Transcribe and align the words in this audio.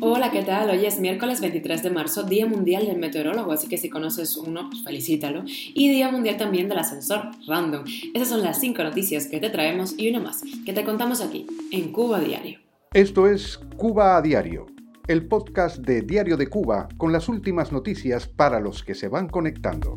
Hola, 0.00 0.32
¿qué 0.32 0.42
tal? 0.42 0.70
Hoy 0.70 0.84
es 0.84 0.98
miércoles 0.98 1.40
23 1.40 1.82
de 1.84 1.90
marzo, 1.90 2.24
Día 2.24 2.46
Mundial 2.46 2.86
del 2.86 2.98
Meteorólogo, 2.98 3.52
así 3.52 3.68
que 3.68 3.78
si 3.78 3.88
conoces 3.88 4.36
uno, 4.36 4.68
pues 4.68 4.82
felicítalo. 4.82 5.44
Y 5.46 5.88
Día 5.88 6.10
Mundial 6.10 6.36
también 6.36 6.68
del 6.68 6.78
Ascensor, 6.78 7.30
random. 7.46 7.84
Esas 8.12 8.28
son 8.28 8.42
las 8.42 8.60
cinco 8.60 8.82
noticias 8.82 9.28
que 9.28 9.38
te 9.38 9.48
traemos 9.48 9.94
y 9.96 10.10
una 10.10 10.20
más, 10.20 10.42
que 10.64 10.72
te 10.72 10.84
contamos 10.84 11.20
aquí, 11.20 11.46
en 11.70 11.92
Cuba 11.92 12.20
Diario. 12.20 12.58
Esto 12.92 13.28
es 13.28 13.58
Cuba 13.76 14.16
a 14.16 14.22
Diario, 14.22 14.66
el 15.06 15.26
podcast 15.26 15.78
de 15.78 16.02
Diario 16.02 16.36
de 16.36 16.48
Cuba 16.48 16.88
con 16.96 17.12
las 17.12 17.28
últimas 17.28 17.70
noticias 17.70 18.26
para 18.26 18.58
los 18.58 18.82
que 18.82 18.94
se 18.94 19.08
van 19.08 19.28
conectando. 19.28 19.96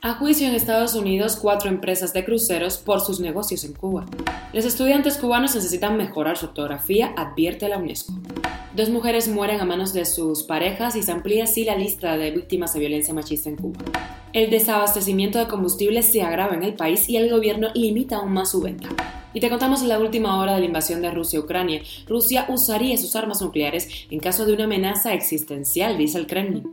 A 0.00 0.14
juicio 0.14 0.46
en 0.46 0.54
Estados 0.54 0.94
Unidos 0.94 1.36
cuatro 1.42 1.68
empresas 1.68 2.12
de 2.12 2.24
cruceros 2.24 2.78
por 2.78 3.00
sus 3.00 3.18
negocios 3.18 3.64
en 3.64 3.72
Cuba. 3.72 4.06
Los 4.52 4.64
estudiantes 4.64 5.16
cubanos 5.16 5.56
necesitan 5.56 5.96
mejorar 5.96 6.36
su 6.36 6.46
ortografía, 6.46 7.12
advierte 7.16 7.68
la 7.68 7.78
UNESCO. 7.78 8.12
Dos 8.76 8.90
mujeres 8.90 9.26
mueren 9.26 9.60
a 9.60 9.64
manos 9.64 9.92
de 9.92 10.04
sus 10.04 10.44
parejas 10.44 10.94
y 10.94 11.02
se 11.02 11.10
amplía 11.10 11.44
así 11.44 11.64
la 11.64 11.74
lista 11.74 12.16
de 12.16 12.30
víctimas 12.30 12.74
de 12.74 12.78
violencia 12.78 13.12
machista 13.12 13.48
en 13.48 13.56
Cuba. 13.56 13.80
El 14.32 14.50
desabastecimiento 14.50 15.40
de 15.40 15.48
combustible 15.48 16.04
se 16.04 16.22
agrava 16.22 16.54
en 16.54 16.62
el 16.62 16.74
país 16.74 17.08
y 17.08 17.16
el 17.16 17.28
gobierno 17.28 17.70
limita 17.74 18.18
aún 18.18 18.32
más 18.32 18.52
su 18.52 18.60
venta. 18.60 18.90
Y 19.34 19.40
te 19.40 19.50
contamos 19.50 19.82
la 19.82 19.98
última 19.98 20.38
hora 20.38 20.54
de 20.54 20.60
la 20.60 20.66
invasión 20.66 21.02
de 21.02 21.10
Rusia 21.10 21.40
a 21.40 21.42
Ucrania. 21.42 21.82
Rusia 22.06 22.46
usaría 22.48 22.96
sus 22.98 23.16
armas 23.16 23.42
nucleares 23.42 23.88
en 24.10 24.20
caso 24.20 24.46
de 24.46 24.52
una 24.52 24.64
amenaza 24.64 25.12
existencial, 25.12 25.98
dice 25.98 26.18
el 26.18 26.28
Kremlin. 26.28 26.72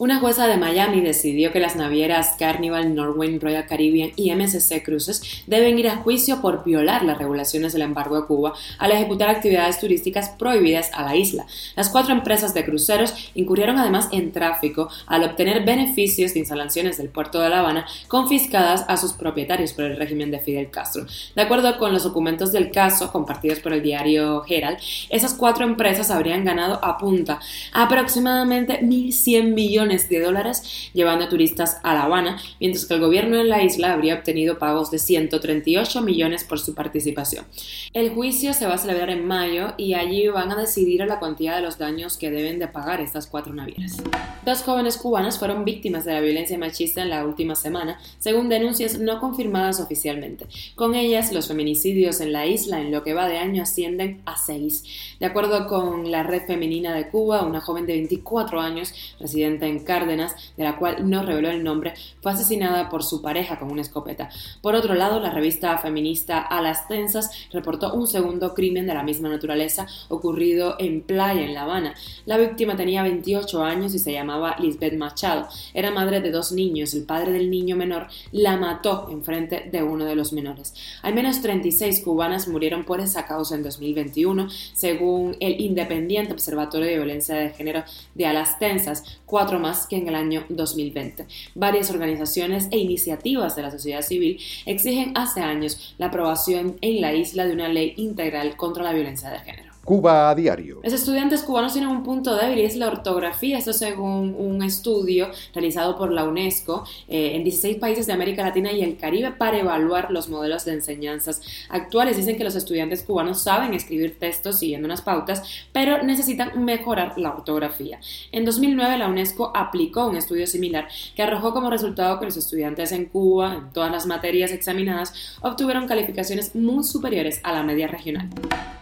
Una 0.00 0.18
jueza 0.18 0.46
de 0.46 0.56
Miami 0.56 1.02
decidió 1.02 1.52
que 1.52 1.60
las 1.60 1.76
navieras 1.76 2.34
Carnival, 2.38 2.94
Norway, 2.94 3.38
Royal 3.38 3.66
Caribbean 3.66 4.12
y 4.16 4.34
MSC 4.34 4.82
Cruises 4.82 5.42
deben 5.46 5.78
ir 5.78 5.88
a 5.88 5.96
juicio 5.96 6.40
por 6.40 6.64
violar 6.64 7.04
las 7.04 7.18
regulaciones 7.18 7.74
del 7.74 7.82
embargo 7.82 8.18
de 8.18 8.26
Cuba 8.26 8.54
al 8.78 8.92
ejecutar 8.92 9.28
actividades 9.28 9.78
turísticas 9.78 10.30
prohibidas 10.30 10.90
a 10.94 11.02
la 11.02 11.16
isla. 11.16 11.44
Las 11.76 11.90
cuatro 11.90 12.14
empresas 12.14 12.54
de 12.54 12.64
cruceros 12.64 13.12
incurrieron 13.34 13.76
además 13.76 14.08
en 14.10 14.32
tráfico 14.32 14.88
al 15.06 15.22
obtener 15.22 15.66
beneficios 15.66 16.32
de 16.32 16.38
instalaciones 16.38 16.96
del 16.96 17.10
puerto 17.10 17.38
de 17.38 17.50
La 17.50 17.58
Habana 17.58 17.86
confiscadas 18.08 18.86
a 18.88 18.96
sus 18.96 19.12
propietarios 19.12 19.74
por 19.74 19.84
el 19.84 19.98
régimen 19.98 20.30
de 20.30 20.40
Fidel 20.40 20.70
Castro. 20.70 21.04
De 21.36 21.42
acuerdo 21.42 21.76
con 21.76 21.92
los 21.92 22.04
documentos 22.04 22.52
del 22.52 22.70
caso 22.70 23.12
compartidos 23.12 23.60
por 23.60 23.74
el 23.74 23.82
diario 23.82 24.44
Herald, 24.48 24.78
esas 25.10 25.34
cuatro 25.34 25.66
empresas 25.66 26.10
habrían 26.10 26.42
ganado 26.42 26.82
a 26.82 26.96
punta 26.96 27.38
aproximadamente 27.74 28.80
1.100 28.80 29.52
millones 29.52 29.89
de 29.90 30.20
dólares 30.20 30.90
llevando 30.92 31.28
turistas 31.28 31.78
a 31.82 31.94
La 31.94 32.04
Habana, 32.04 32.40
mientras 32.60 32.86
que 32.86 32.94
el 32.94 33.00
gobierno 33.00 33.36
de 33.36 33.44
la 33.44 33.62
isla 33.62 33.92
habría 33.92 34.14
obtenido 34.14 34.58
pagos 34.58 34.90
de 34.90 34.98
138 34.98 36.00
millones 36.02 36.44
por 36.44 36.60
su 36.60 36.74
participación. 36.74 37.44
El 37.92 38.10
juicio 38.10 38.54
se 38.54 38.66
va 38.66 38.74
a 38.74 38.78
celebrar 38.78 39.10
en 39.10 39.26
mayo 39.26 39.74
y 39.76 39.94
allí 39.94 40.28
van 40.28 40.52
a 40.52 40.56
decidir 40.56 41.00
la 41.00 41.18
cuantía 41.18 41.56
de 41.56 41.62
los 41.62 41.78
daños 41.78 42.16
que 42.16 42.30
deben 42.30 42.58
de 42.58 42.68
pagar 42.68 43.00
estas 43.00 43.26
cuatro 43.26 43.52
navieras. 43.52 43.96
Dos 44.44 44.62
jóvenes 44.62 44.96
cubanas 44.96 45.38
fueron 45.38 45.64
víctimas 45.64 46.04
de 46.04 46.12
la 46.12 46.20
violencia 46.20 46.58
machista 46.58 47.02
en 47.02 47.10
la 47.10 47.24
última 47.24 47.54
semana, 47.54 47.98
según 48.18 48.48
denuncias 48.48 48.98
no 48.98 49.20
confirmadas 49.20 49.80
oficialmente. 49.80 50.46
Con 50.74 50.94
ellas, 50.94 51.32
los 51.32 51.48
feminicidios 51.48 52.20
en 52.20 52.32
la 52.32 52.46
isla 52.46 52.80
en 52.80 52.92
lo 52.92 53.02
que 53.02 53.14
va 53.14 53.28
de 53.28 53.38
año 53.38 53.62
ascienden 53.62 54.22
a 54.26 54.36
seis. 54.36 54.84
De 55.18 55.26
acuerdo 55.26 55.66
con 55.66 56.10
la 56.10 56.22
Red 56.22 56.46
Femenina 56.46 56.94
de 56.94 57.08
Cuba, 57.08 57.42
una 57.42 57.60
joven 57.60 57.86
de 57.86 57.94
24 57.94 58.60
años, 58.60 58.94
residente 59.18 59.66
en 59.66 59.79
Cárdenas, 59.84 60.34
de 60.56 60.64
la 60.64 60.76
cual 60.76 61.08
no 61.08 61.22
reveló 61.22 61.50
el 61.50 61.64
nombre, 61.64 61.94
fue 62.22 62.32
asesinada 62.32 62.88
por 62.88 63.02
su 63.02 63.22
pareja 63.22 63.58
con 63.58 63.70
una 63.70 63.82
escopeta. 63.82 64.28
Por 64.62 64.74
otro 64.74 64.94
lado, 64.94 65.20
la 65.20 65.30
revista 65.30 65.76
feminista 65.78 66.40
A 66.40 66.60
las 66.60 66.88
Tensas 66.88 67.30
reportó 67.52 67.92
un 67.94 68.06
segundo 68.06 68.54
crimen 68.54 68.86
de 68.86 68.94
la 68.94 69.02
misma 69.02 69.28
naturaleza 69.28 69.86
ocurrido 70.08 70.76
en 70.78 71.02
Playa, 71.02 71.42
en 71.42 71.54
La 71.54 71.62
Habana. 71.62 71.94
La 72.26 72.36
víctima 72.36 72.76
tenía 72.76 73.02
28 73.02 73.62
años 73.62 73.94
y 73.94 73.98
se 73.98 74.12
llamaba 74.12 74.56
Lisbeth 74.58 74.96
Machado. 74.96 75.48
Era 75.74 75.90
madre 75.90 76.20
de 76.20 76.30
dos 76.30 76.52
niños. 76.52 76.94
El 76.94 77.04
padre 77.04 77.32
del 77.32 77.50
niño 77.50 77.76
menor 77.76 78.08
la 78.32 78.56
mató 78.56 79.08
en 79.10 79.22
frente 79.24 79.68
de 79.70 79.82
uno 79.82 80.04
de 80.04 80.14
los 80.14 80.32
menores. 80.32 80.74
Al 81.02 81.14
menos 81.14 81.40
36 81.42 82.00
cubanas 82.02 82.48
murieron 82.48 82.84
por 82.84 83.00
esa 83.00 83.26
causa 83.26 83.54
en 83.54 83.62
2021, 83.62 84.48
según 84.72 85.36
el 85.40 85.60
Independiente 85.60 86.32
Observatorio 86.32 86.88
de 86.88 86.96
Violencia 86.96 87.34
de 87.34 87.50
Género 87.50 87.84
de 88.14 88.26
A 88.26 88.32
las 88.32 88.58
Tensas. 88.58 89.20
Cuatro 89.26 89.58
más 89.58 89.69
que 89.88 89.96
en 89.96 90.08
el 90.08 90.14
año 90.14 90.44
2020. 90.48 91.26
Varias 91.54 91.90
organizaciones 91.90 92.68
e 92.70 92.78
iniciativas 92.78 93.56
de 93.56 93.62
la 93.62 93.70
sociedad 93.70 94.02
civil 94.02 94.40
exigen 94.66 95.12
hace 95.16 95.40
años 95.40 95.94
la 95.98 96.06
aprobación 96.06 96.76
en 96.80 97.00
la 97.00 97.14
isla 97.14 97.46
de 97.46 97.52
una 97.52 97.68
ley 97.68 97.94
integral 97.96 98.56
contra 98.56 98.82
la 98.82 98.92
violencia 98.92 99.30
de 99.30 99.38
género. 99.40 99.69
Cuba 99.84 100.28
a 100.28 100.34
diario. 100.34 100.80
Los 100.84 100.92
estudiantes 100.92 101.42
cubanos 101.42 101.72
tienen 101.72 101.90
un 101.90 102.02
punto 102.02 102.36
débil 102.36 102.58
y 102.58 102.64
es 102.64 102.76
la 102.76 102.88
ortografía. 102.88 103.56
Esto 103.56 103.72
según 103.72 104.36
un 104.38 104.62
estudio 104.62 105.30
realizado 105.54 105.96
por 105.96 106.12
la 106.12 106.24
UNESCO 106.24 106.84
eh, 107.08 107.32
en 107.34 107.44
16 107.44 107.78
países 107.78 108.06
de 108.06 108.12
América 108.12 108.42
Latina 108.42 108.70
y 108.72 108.82
el 108.82 108.98
Caribe 108.98 109.32
para 109.32 109.58
evaluar 109.58 110.10
los 110.10 110.28
modelos 110.28 110.66
de 110.66 110.74
enseñanzas 110.74 111.40
actuales. 111.70 112.18
Dicen 112.18 112.36
que 112.36 112.44
los 112.44 112.56
estudiantes 112.56 113.02
cubanos 113.02 113.42
saben 113.42 113.72
escribir 113.72 114.18
textos 114.18 114.58
siguiendo 114.58 114.86
unas 114.86 115.00
pautas, 115.00 115.42
pero 115.72 116.02
necesitan 116.02 116.62
mejorar 116.62 117.18
la 117.18 117.30
ortografía. 117.30 118.00
En 118.32 118.44
2009 118.44 118.98
la 118.98 119.08
UNESCO 119.08 119.50
aplicó 119.56 120.06
un 120.06 120.16
estudio 120.16 120.46
similar 120.46 120.88
que 121.16 121.22
arrojó 121.22 121.52
como 121.54 121.70
resultado 121.70 122.18
que 122.20 122.26
los 122.26 122.36
estudiantes 122.36 122.92
en 122.92 123.06
Cuba, 123.06 123.54
en 123.54 123.72
todas 123.72 123.90
las 123.90 124.06
materias 124.06 124.52
examinadas, 124.52 125.38
obtuvieron 125.40 125.88
calificaciones 125.88 126.54
muy 126.54 126.84
superiores 126.84 127.40
a 127.42 127.52
la 127.52 127.62
media 127.62 127.88
regional. 127.88 128.28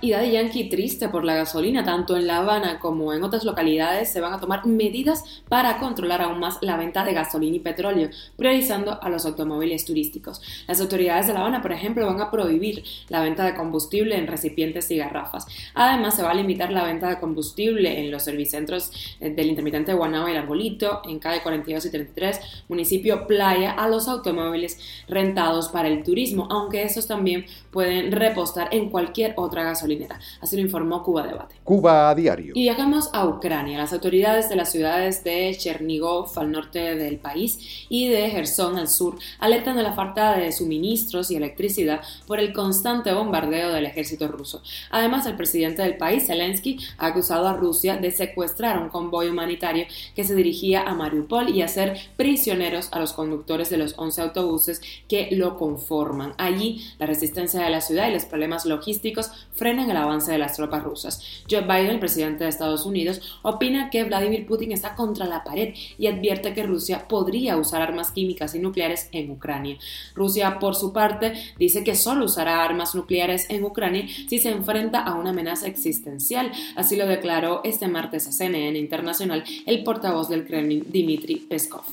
Y 0.00 0.12
Daddy 0.12 0.32
Yankee 0.32 0.69
triste 0.69 0.97
por 1.06 1.25
la 1.25 1.36
gasolina, 1.36 1.84
tanto 1.84 2.16
en 2.16 2.26
La 2.26 2.38
Habana 2.38 2.81
como 2.81 3.12
en 3.12 3.22
otras 3.22 3.44
localidades 3.44 4.10
se 4.12 4.20
van 4.20 4.32
a 4.32 4.41
tomar 4.41 4.66
medidas 4.66 5.42
para 5.48 5.78
controlar 5.78 6.22
aún 6.22 6.41
más 6.41 6.59
la 6.60 6.76
venta 6.76 7.04
de 7.04 7.12
gasolina 7.12 7.56
y 7.56 7.60
petróleo, 7.60 8.10
priorizando 8.36 9.00
a 9.00 9.08
los 9.08 9.25
automóviles 9.25 9.84
turísticos. 9.84 10.42
Las 10.66 10.81
autoridades 10.81 11.28
de 11.28 11.34
La 11.34 11.41
Habana, 11.41 11.62
por 11.62 11.70
ejemplo, 11.70 12.06
van 12.06 12.20
a 12.20 12.31
prohibir 12.32 12.82
la 13.08 13.20
venta 13.20 13.44
de 13.44 13.54
combustible 13.54 14.16
en 14.16 14.26
recipientes 14.26 14.91
y 14.91 14.97
garrafas. 14.97 15.47
Además, 15.75 16.16
se 16.16 16.22
va 16.22 16.32
a 16.32 16.34
limitar 16.34 16.72
la 16.72 16.84
venta 16.84 17.08
de 17.08 17.20
combustible 17.20 18.00
en 18.00 18.10
los 18.10 18.25
servicentros 18.25 18.91
eh, 19.20 19.31
del 19.31 19.48
intermitente 19.48 19.92
de 19.92 19.98
Guanaba 19.98 20.28
y 20.28 20.32
el 20.32 20.38
Arbolito, 20.38 21.03
en 21.04 21.19
calle 21.19 21.42
42 21.42 21.84
y 21.87 21.91
33, 21.91 22.41
municipio 22.69 23.26
Playa, 23.26 23.72
a 23.72 23.88
los 23.88 24.08
automóviles 24.08 24.78
rentados 25.08 25.69
para 25.69 25.88
el 25.88 26.03
turismo, 26.03 26.48
aunque 26.50 26.82
esos 26.82 27.06
también 27.06 27.44
pueden 27.70 28.12
repostar 28.12 28.69
en 28.72 28.88
cualquier 28.91 29.34
otra 29.37 29.64
gasolinera. 29.64 30.19
Así 30.41 30.56
lo 30.56 30.62
informó 30.62 30.77
Cuba 31.02 31.26
Debate. 31.26 31.56
Cuba 31.64 32.10
a 32.10 32.14
diario. 32.14 32.52
Y 32.54 32.62
viajamos 32.62 33.10
a 33.12 33.26
Ucrania. 33.26 33.78
Las 33.78 33.92
autoridades 33.92 34.48
de 34.48 34.56
las 34.56 34.70
ciudades 34.70 35.24
de 35.24 35.54
Chernigov 35.56 36.30
al 36.36 36.50
norte 36.50 36.96
del 36.96 37.18
país 37.18 37.86
y 37.88 38.08
de 38.08 38.30
Gerson 38.30 38.78
al 38.78 38.88
sur 38.88 39.18
alertan 39.38 39.76
de 39.76 39.82
la 39.82 39.92
falta 39.92 40.36
de 40.36 40.52
suministros 40.52 41.30
y 41.30 41.36
electricidad 41.36 42.00
por 42.26 42.40
el 42.40 42.52
constante 42.52 43.12
bombardeo 43.12 43.72
del 43.72 43.86
ejército 43.86 44.28
ruso. 44.28 44.62
Además, 44.90 45.26
el 45.26 45.36
presidente 45.36 45.82
del 45.82 45.96
país, 45.96 46.26
Zelensky, 46.26 46.78
ha 46.98 47.06
acusado 47.06 47.48
a 47.48 47.54
Rusia 47.54 47.96
de 47.96 48.10
secuestrar 48.10 48.78
un 48.78 48.88
convoy 48.88 49.28
humanitario 49.28 49.86
que 50.14 50.24
se 50.24 50.34
dirigía 50.34 50.82
a 50.82 50.94
Mariupol 50.94 51.48
y 51.50 51.62
hacer 51.62 51.96
prisioneros 52.16 52.88
a 52.92 52.98
los 52.98 53.12
conductores 53.12 53.70
de 53.70 53.78
los 53.78 53.94
11 53.96 54.22
autobuses 54.22 54.80
que 55.08 55.28
lo 55.32 55.56
conforman. 55.56 56.34
Allí, 56.38 56.84
la 56.98 57.06
resistencia 57.06 57.60
de 57.60 57.70
la 57.70 57.80
ciudad 57.80 58.08
y 58.08 58.12
los 58.12 58.24
problemas 58.24 58.64
logísticos 58.66 59.30
frenan 59.52 59.90
el 59.90 59.96
avance 59.96 60.30
de 60.30 60.38
las 60.38 60.54
tropas 60.54 60.67
rusas. 60.68 61.42
Joe 61.50 61.62
Biden, 61.62 61.86
el 61.86 61.98
presidente 61.98 62.44
de 62.44 62.50
Estados 62.50 62.84
Unidos, 62.86 63.38
opina 63.42 63.90
que 63.90 64.04
Vladimir 64.04 64.46
Putin 64.46 64.72
está 64.72 64.94
contra 64.94 65.26
la 65.26 65.44
pared 65.44 65.74
y 65.98 66.06
advierte 66.06 66.52
que 66.52 66.62
Rusia 66.62 67.06
podría 67.08 67.56
usar 67.56 67.82
armas 67.82 68.10
químicas 68.10 68.54
y 68.54 68.58
nucleares 68.58 69.08
en 69.12 69.30
Ucrania. 69.30 69.78
Rusia, 70.14 70.58
por 70.58 70.75
su 70.75 70.93
parte, 70.93 71.32
dice 71.58 71.84
que 71.84 71.94
solo 71.94 72.26
usará 72.26 72.64
armas 72.64 72.94
nucleares 72.94 73.48
en 73.50 73.64
Ucrania 73.64 74.06
si 74.28 74.38
se 74.38 74.50
enfrenta 74.50 75.00
a 75.00 75.14
una 75.14 75.31
amenaza 75.31 75.66
existencial. 75.66 76.52
Así 76.76 76.96
lo 76.96 77.06
declaró 77.06 77.62
este 77.64 77.88
martes 77.88 78.26
a 78.28 78.32
CNN 78.32 78.78
Internacional 78.78 79.44
el 79.66 79.84
portavoz 79.84 80.28
del 80.28 80.44
Kremlin, 80.46 80.84
Dmitry 80.88 81.37
Peskov. 81.48 81.84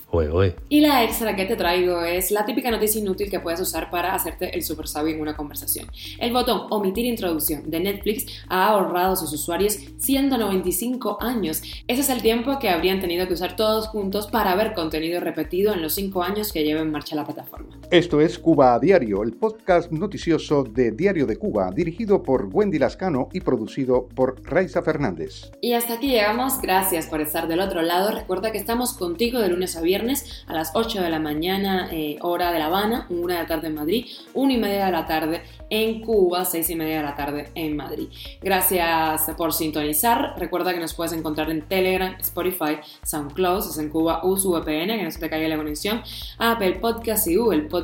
Y 0.69 0.81
la 0.81 1.03
extra 1.03 1.35
que 1.35 1.45
te 1.45 1.55
traigo 1.55 2.03
es 2.03 2.31
la 2.31 2.45
típica 2.45 2.71
noticia 2.71 3.00
inútil 3.00 3.29
que 3.29 3.39
puedes 3.39 3.59
usar 3.59 3.89
para 3.89 4.13
hacerte 4.13 4.55
el 4.55 4.63
super 4.63 4.88
sabio 4.88 5.15
en 5.15 5.21
una 5.21 5.35
conversación. 5.35 5.88
El 6.19 6.33
botón 6.33 6.67
omitir 6.69 7.05
introducción 7.05 7.69
de 7.69 7.79
Netflix 7.79 8.25
ha 8.47 8.64
ahorrado 8.67 9.13
a 9.13 9.15
sus 9.15 9.31
usuarios 9.33 9.77
195 9.97 11.17
años. 11.21 11.62
Ese 11.88 12.01
es 12.01 12.09
el 12.09 12.21
tiempo 12.21 12.59
que 12.59 12.69
habrían 12.69 13.00
tenido 13.00 13.27
que 13.27 13.33
usar 13.33 13.56
todos 13.56 13.88
juntos 13.88 14.27
para 14.27 14.56
ver 14.56 14.73
contenido 14.73 15.19
repetido 15.19 15.73
en 15.73 15.81
los 15.81 15.95
5 15.95 16.23
años 16.23 16.51
que 16.51 16.63
lleva 16.63 16.81
en 16.81 16.91
marcha 16.91 17.15
la 17.15 17.25
plataforma. 17.25 17.77
Esto 17.91 18.19
es 18.19 18.39
Cuba 18.39 18.73
a 18.73 18.79
Diario, 18.79 19.21
el 19.21 19.33
podcast 19.33 19.91
noticioso 19.91 20.63
de 20.63 20.89
Diario 20.89 21.27
de 21.27 21.37
Cuba, 21.37 21.69
dirigido 21.71 22.23
por 22.23 22.49
Wendy 22.51 22.79
Lascano 22.79 23.29
y 23.31 23.41
producido 23.41 24.07
por 24.07 24.41
Raiza 24.43 24.81
Fernández. 24.81 25.51
Y 25.61 25.73
hasta 25.73 25.93
aquí 25.93 26.07
llegamos, 26.07 26.59
gracias 26.59 27.05
por 27.05 27.21
estar 27.21 27.47
del 27.47 27.59
otro 27.59 27.83
lado. 27.83 28.09
Recuerda 28.09 28.51
que 28.51 28.57
estamos 28.57 28.93
contigo 28.93 29.39
de 29.39 29.49
lunes 29.49 29.77
a 29.77 29.81
viernes 29.81 30.43
a 30.47 30.53
las 30.53 30.71
8 30.73 30.99
de 30.99 31.11
la 31.11 31.19
mañana, 31.19 31.87
eh, 31.91 32.17
hora 32.21 32.51
de 32.51 32.57
La 32.57 32.65
Habana, 32.65 33.05
1 33.11 33.27
de 33.27 33.33
la 33.35 33.45
tarde 33.45 33.67
en 33.67 33.75
Madrid, 33.75 34.05
1 34.33 34.51
y 34.51 34.57
media 34.57 34.88
de 34.88 34.91
la 34.91 35.05
tarde 35.05 35.43
en 35.69 36.01
Cuba, 36.01 36.43
6 36.43 36.67
y 36.71 36.75
media 36.75 36.97
de 36.97 37.03
la 37.03 37.15
tarde 37.15 37.51
en 37.53 37.77
Madrid. 37.77 38.07
Gracias 38.41 39.29
por 39.38 39.53
sintonizar. 39.53 40.33
Recuerda 40.38 40.73
que 40.73 40.79
nos 40.79 40.95
puedes 40.95 41.13
encontrar 41.13 41.51
en 41.51 41.61
Telegram, 41.61 42.15
Spotify, 42.19 42.79
SoundCloud, 43.03 43.59
es 43.59 43.77
en 43.77 43.89
Cuba, 43.89 44.21
usa 44.23 44.59
VPN, 44.59 44.97
que 44.97 45.03
no 45.03 45.11
se 45.11 45.19
te 45.19 45.29
caiga 45.29 45.47
la 45.47 45.57
conexión, 45.57 46.01
Apple 46.39 46.79
Podcast 46.79 47.27
y 47.27 47.35
Google 47.35 47.75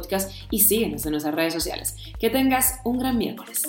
Y 0.50 0.60
síguenos 0.60 1.06
en 1.06 1.12
nuestras 1.12 1.36
redes 1.36 1.54
sociales. 1.54 1.96
Que 2.20 2.30
tengas 2.30 2.80
un 2.84 3.00
gran 3.00 3.18
miércoles. 3.18 3.64